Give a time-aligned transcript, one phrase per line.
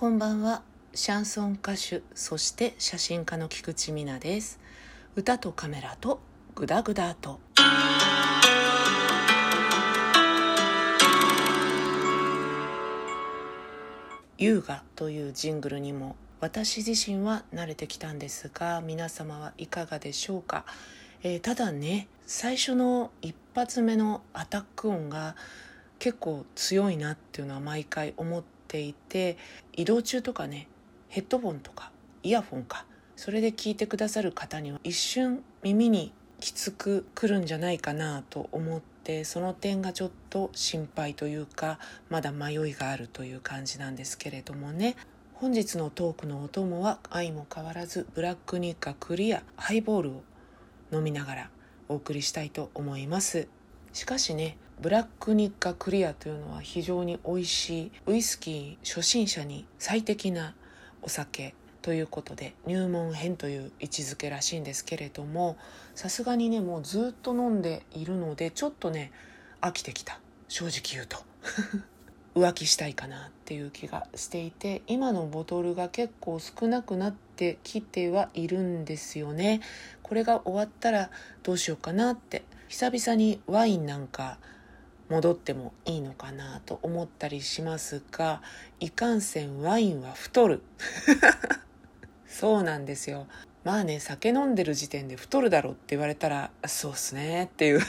[0.00, 0.62] こんばんは。
[0.94, 4.58] シャンソン歌手そして写真家の菊池美奈です。
[5.14, 6.20] 歌とカメラと
[6.54, 7.38] グダグダと。
[14.38, 20.64] 優雅というジングルにも私自身は慣れてきたんですが皆様はいかがでしょうか、
[21.22, 25.36] えー、ただね最初の一発目のアタック音が
[25.98, 29.36] 結構強いなっていうのは毎回思ってていて
[29.72, 30.68] 移動中とかね
[31.08, 31.90] ヘッドフォンとか
[32.22, 32.86] イヤフォンか
[33.16, 44.96] それで聞いてくださる方には一瞬耳にきつくくるんじゃないかなと思ってその点がちょっと心配というかまだ迷いがあるという感じなんですけれどもね。
[45.34, 50.22] 本日のトークのお供は相も変わらずブラックニッカクリアハイボールを
[50.92, 51.50] 飲みながら
[51.88, 53.48] お送りしたいと思います。
[53.94, 60.54] しかしねブラックニッカクリアというのは非常に美味しいウイスキー初心者に最適な
[61.02, 65.58] お酒ということで入門編という位置づけらしいんですけれども
[65.94, 69.12] さすがにねもうずっと飲んでいるのでちょっとね
[69.60, 70.18] 飽きてきた。
[70.48, 71.18] 正直言うと。
[72.34, 79.60] 浮気したいかなっていう気がしていて今のボトルが結構少なくなってきてはいるんですよね。
[80.02, 81.10] これが終わったら
[81.42, 84.38] どうしようかなって久々にワインなんか
[85.10, 88.40] 戻ってもいいのかなと思ったりしますが
[88.78, 90.62] いかんせんワインは太る。
[92.26, 93.26] そうなんですよ。
[93.64, 97.80] まあね酒飲んでる時点で太るだろうって言われたらそうっすねっていう。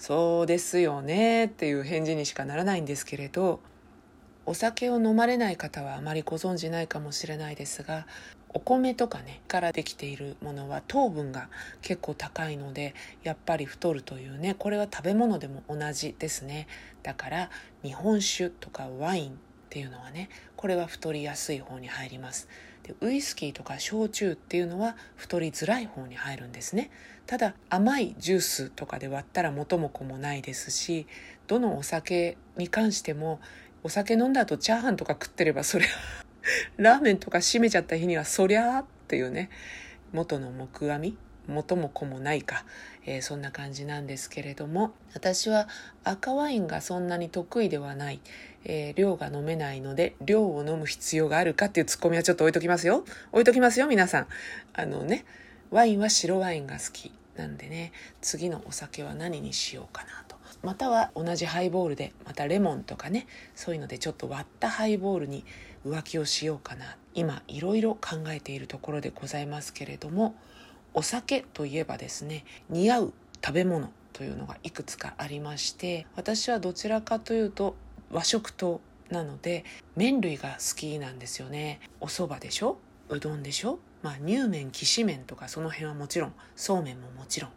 [0.00, 3.60] そうですよねっていう返事にしかならないんですけれど
[4.46, 8.06] お酒を飲まれない方はあまりご存じないかもしれないですが
[8.52, 11.48] お米とかねからできているものは糖分が
[11.82, 16.66] 結構高いのでやっぱり太るというねこれは食べ物でも同じですね。
[17.02, 17.50] だから
[17.82, 19.34] 日本酒とかワインっ
[19.70, 22.48] ていうのはねこれは太りやすい方に入ります。
[22.82, 26.90] でウイスキーとか焼酎っていうのは太りづらい方に入るんですね。
[27.26, 31.06] ただ甘いジュースとかで割ったら元も子もないですし
[31.46, 33.38] どのお酒に関しても
[33.84, 35.90] お酒飲んだ後チャーハンとか食ってればそれは
[36.76, 39.50] ラーメンとか閉めちゃった日にはそりゃーっていうね
[40.12, 41.16] 元の木阿弥？
[41.50, 42.64] 元も子もないか、
[43.04, 45.68] えー、そんな感じなんですけれども私は
[46.04, 48.20] 赤ワインがそんなに得意ではない、
[48.64, 53.04] えー、量が飲めないので量を飲む必要があるかっていうツッコミはちょっと置いときますよ。
[53.32, 54.26] 置いときますよ皆さん。
[54.74, 55.24] あのね
[55.70, 57.92] ワインは白ワインが好きなんでね。
[58.20, 60.36] 次のお酒は何にしようかなと。
[60.62, 65.44] または同じハイボールでまたレモンとかねそういうのでちょっと割ったハイボールに
[65.86, 66.96] 浮気をしようかな。
[67.14, 70.36] 今いろいろ考えているところでございますけれども
[70.94, 73.12] お酒といえばですね似合う
[73.44, 77.74] 食べ物というのがいくつかありまして私はどちらかというと
[78.12, 79.64] 和食となので
[79.96, 81.80] 麺類が好きなんですよね。
[82.00, 82.78] お蕎麦でしょ？
[83.08, 83.80] うどんでしょ？
[84.02, 87.50] まあ乳麺きしめんとかその辺はもちろんそうめんももちろん。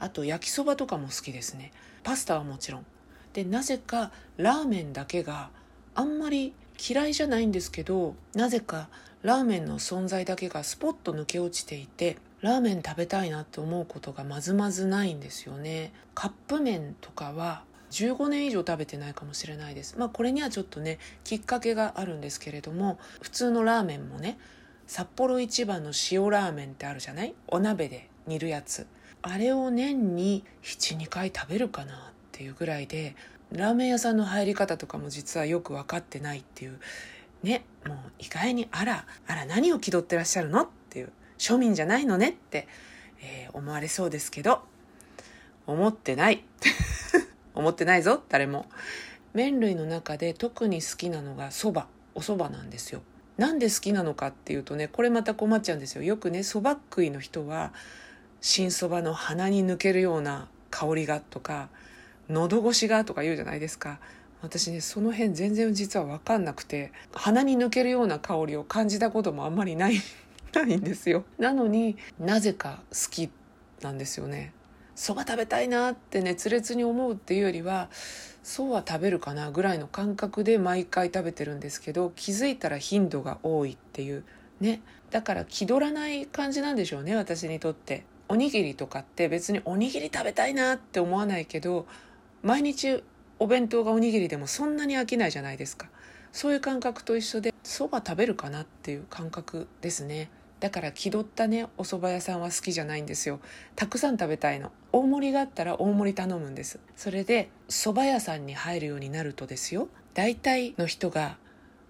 [0.00, 1.72] あと焼きそばとかも好きですね。
[2.02, 2.86] パスタはもちろん。
[3.32, 5.50] でなぜかラーメンだけが
[5.94, 6.52] あんまり
[6.88, 8.88] 嫌いじゃないんですけどなぜか
[9.22, 15.92] ラーメンの存在だけがスポッと抜け落ちていてラーメン食べたいなって思うことがまずまずないんですよね。
[16.14, 19.98] カップ麺とかは15年以上食べてないかもしれないです。
[19.98, 24.38] まあこれにはちょっとねきっかけがあるんですけれども普通のラーメンもね
[24.86, 27.34] 札幌一番の塩ラーメンってあるじゃない？
[27.46, 28.86] お鍋で煮るやつ。
[29.22, 31.96] あれを年に72回食べるかなっ
[32.32, 33.14] ていうぐらいで
[33.52, 36.78] ラーメン屋さんの入り方とかも実はよく分かってないっていう
[37.42, 42.68] ねもう意外にあらあら何を気取ってらっしゃるのっていう庶民じゃないのねって、
[43.22, 44.62] えー、思われそうですけど
[45.66, 46.44] 思ってない。
[47.54, 48.66] 思ってないぞ誰も。
[49.34, 53.02] 麺類の中で特に好きなのがそばお蕎麦なんですよ。
[53.36, 56.02] なんで好きなのかっていうとねこれまた困っちゃうんですよ。
[56.02, 57.72] よくねそば食いの人は
[58.40, 61.68] 新そばの鼻に抜けるような香りがとか
[62.28, 63.98] 喉越しがとか言うじゃないですか。
[64.42, 69.96] 私ねその辺全然実は分かんなくて鼻に抜けるような香りを感じたこともあんまりない
[70.54, 71.24] ないんですよ。
[71.38, 73.30] なのになぜか好き
[73.82, 74.52] なんですよね。
[74.94, 77.88] そば食べたいなって熱烈に思うっていうよりは
[78.42, 84.24] そうは食べるかなぐらいの感覚で毎回食べてるんですけど気づいたら頻度が多いっていう。
[84.60, 84.80] ね。
[85.10, 88.04] だから気取らない感じなんでしょうね私にとって。
[88.30, 91.86] おにぎりとかって別におにぎり食べたいなって思わないけど
[92.42, 93.02] 毎日
[93.40, 95.88] お弁当がおにぎりでもそんなに飽きないじゃないですか。
[96.30, 100.30] そういう感覚と一緒でそば食べるかなっていう感覚ですね。
[100.60, 103.40] だから気取ったねお蕎麦屋さんは好きじゃないんですよ。
[103.74, 104.70] たくさん食べたいの。
[104.92, 106.78] 大盛りがあったら大盛り頼むんです。
[106.94, 109.88] それで蕎麦屋さんに入るようになるとですよ。
[110.14, 111.36] 大体の人が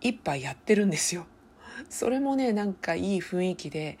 [0.00, 1.26] 一杯やってるんですよ。
[1.90, 3.98] それもねなんかいい雰囲気で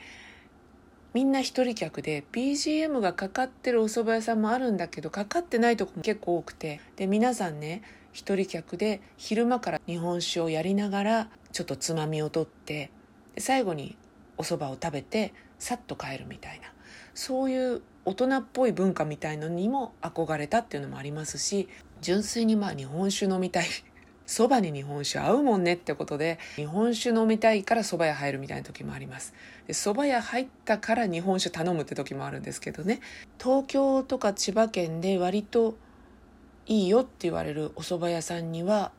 [1.14, 6.80] みんな一人客で BGM がかかってるお蕎麦屋さんもあるんだけどかかってないとこも結構多くて。
[6.96, 7.82] で皆さんね
[8.12, 12.90] 一人客で昼間から日本酒をやりながらちょっとつまみを取って
[13.38, 13.96] 最後に
[14.38, 16.72] お蕎麦を食べてさっと帰るみたいな。
[17.14, 21.68] そういう大人っぽい文化みたいのにも憧れたっていうのもありますし
[22.00, 23.66] 純粋にまあ日本酒飲みたい
[24.32, 29.34] そばに日本酒合うもんねってことで日本酒飲みたいから蕎麦屋入るみたいな時もあります。
[29.66, 33.00] で蕎麦屋入ったから日本酒頼むって時もあるんですけどね。
[33.38, 35.76] 東京とか千葉県で割と
[36.64, 38.90] いいよって言われるお蕎麦屋さんには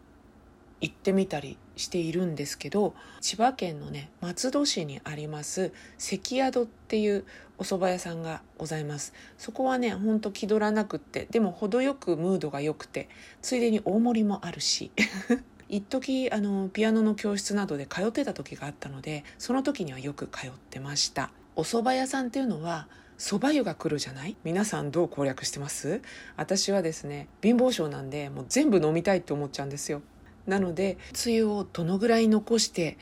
[0.81, 7.25] 行ってみたりしているんですけど千葉県のね松戸市にあります関宿っていう
[7.57, 9.13] お蕎麦屋さんがございます。
[9.37, 13.09] そこはねほんと気取らなくってでも程よくムードが良くて
[13.41, 14.91] ついでに大盛りもあるし
[15.69, 21.31] 一時あのピアノの教室などで通ってた時があったのでその時にはよく通ってました。
[21.55, 22.87] お蕎麦屋さんっていうのは
[23.19, 24.35] 蕎麦湯が来るじゃない？
[24.43, 26.01] 皆さんどう攻略してます？
[26.35, 30.01] 私はですね貧乏症なんでもう全部飲みたいって思っちゃうんですよ。
[30.47, 32.97] なのでつゆをどのぐらい残して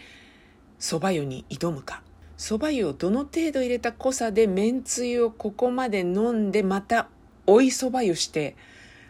[0.79, 2.03] 蕎麦湯に挑むか。
[2.37, 7.07] 蕎麦湯をどの程度入れた濃さでめんつゆをここまで飲んでまた
[7.45, 8.55] 追い蕎麦湯して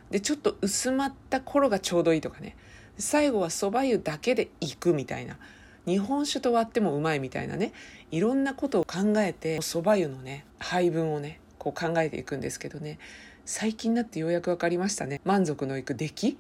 [0.09, 2.57] でちょっと薄まった頃がちょうどいいとかね。
[2.97, 5.37] 最後は蕎麦湯だけでいくみたいな。
[5.85, 7.71] 日本酒と割ってもうまいみたいなね。
[8.11, 12.99] いろんなことを考えて蕎麦湯のね配分をねこう考えていくんですけどね。
[13.45, 15.21] 最近になってようやく分かりましたね。
[15.23, 16.37] 満足のいく出来。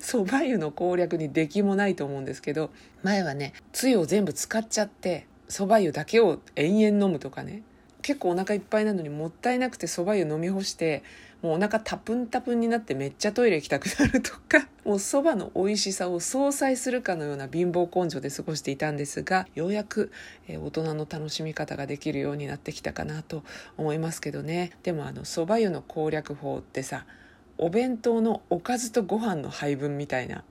[0.00, 2.70] 蕎麦湯の攻略に出来もないと思うんですけど
[3.02, 7.62] 前はねつゆを全部使っちゃって蕎麦湯だけを延々飲むとかね。
[8.02, 11.02] 結構お腹いっぱいなのにもったいなくて蕎麦湯飲み干して
[11.42, 20.10] もうお腹タプンタプンになってめっちゃトイレ行きたくなるとか もう蕎麦の美味しさを相殺するかのような貧乏根性で過ごしていたんですがようやく、
[20.48, 23.42] え、大人の楽しみ方ができるようになってきたかなと
[23.76, 24.72] 思いますけどね。
[24.82, 27.06] でもあの蕎麦湯の攻略法ってさ
[27.62, 30.44] お弁当のおかずとご飯の配分みたいな。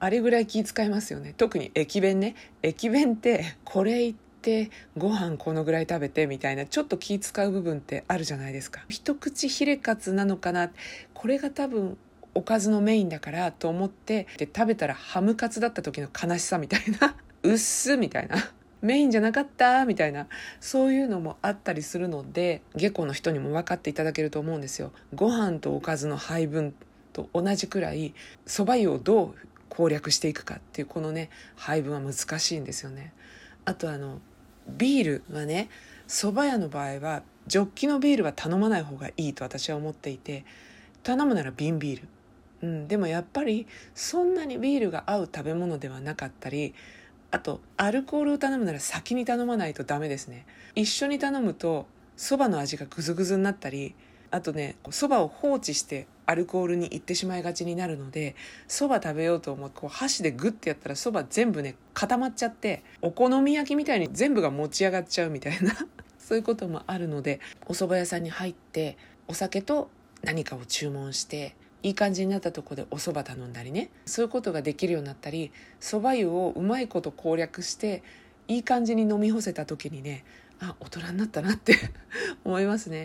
[0.00, 1.34] あれぐらい気遣いますよね。
[1.36, 2.34] 特に駅弁ね。
[2.62, 6.64] 駅弁ってこれ言ってご飯このぐらい食べてみたいな。
[6.64, 8.82] ちょっと気使う部分ってあるじゃないですか。
[8.88, 10.70] 一口ヒレカツなのかな。
[11.12, 11.98] これが多分
[12.32, 14.26] おかずのメインだからと思って。
[14.38, 17.14] で食べたらハムカツだった時の悲しさみたいな。
[17.44, 18.36] うっすみたいな。
[18.84, 20.26] メインじゃなかったみたいな
[20.60, 24.92] そういうのもあったりするので下戸の人にも分かっていただけると思うんですよ。
[25.14, 26.74] ご飯とおかずの配分
[27.12, 28.14] と同じくらい
[28.46, 29.34] そば湯をどう
[29.70, 33.12] 攻略していくかっていうこのね配分は難しいんですよね。
[33.64, 34.20] あとあの
[34.68, 35.68] ビールはね
[36.06, 40.44] 蕎麦屋の場合はジョッキのビールは頼まない方がいいと私は思っていて
[41.02, 42.08] 頼むなら瓶ビール。
[42.62, 46.74] うん、でもやっぱりそんなにビールが合う食べ物ではなかったり
[47.34, 50.46] あとアルコールを頼むなら先に頼まないとダメですね。
[50.76, 53.96] 一緒に頼むとそばの味がグズグズになったり
[54.30, 58.36] あとねそばを放置してアルコールに行ってしまいがちになるので
[58.68, 65.74] そば食べようと思ってこう箸でグッてやったらそば全部ね固まっちゃってお好み焼きみたいに全部が持ち上がっちゃうみたいな
[66.20, 68.96] そういうこともあるのでお蕎麦屋さんに入って
[69.26, 69.90] お酒と
[70.22, 73.90] 何かを注文していい感じになったとこでお蕎麦頼んだりね。
[74.06, 78.02] そういうことができるようになったり蕎麦湯をうまいこと攻略して
[78.48, 80.24] いい感じに飲み干せた時にね
[80.60, 81.76] あ大人になったなって
[82.42, 83.02] 思いますね。